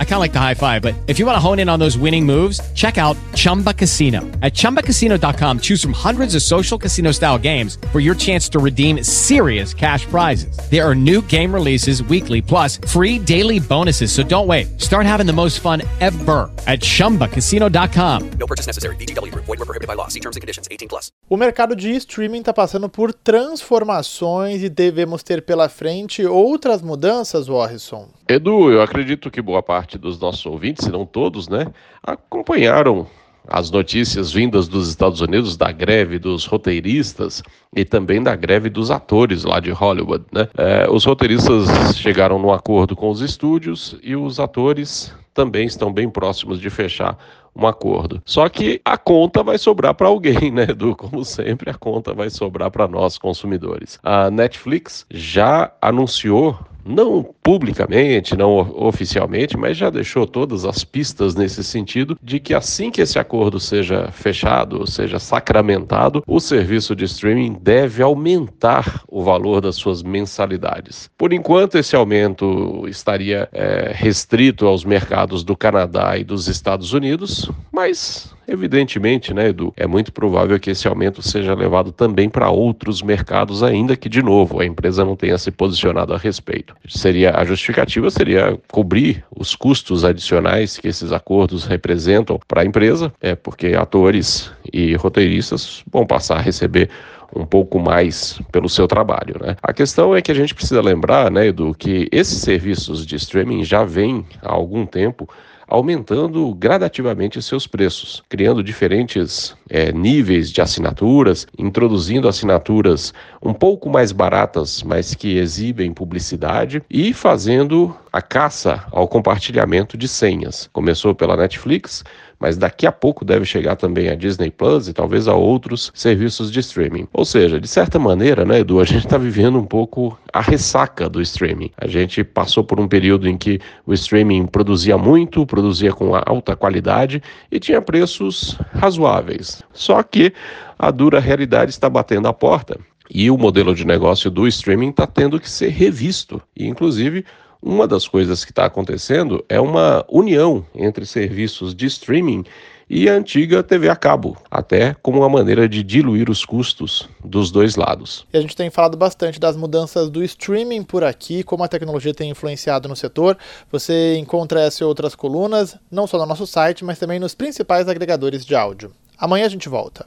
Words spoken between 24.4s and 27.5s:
e devemos ter pela frente outras mudanças mudanças,